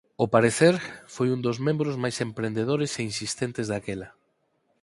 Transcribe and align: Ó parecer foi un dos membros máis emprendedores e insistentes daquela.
Ó 0.23 0.25
parecer 0.35 0.75
foi 1.15 1.27
un 1.35 1.39
dos 1.45 1.57
membros 1.67 1.95
máis 2.03 2.17
emprendedores 2.27 2.91
e 2.99 3.01
insistentes 3.11 3.65
daquela. 3.71 4.09